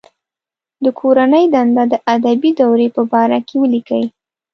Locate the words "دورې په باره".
2.59-3.39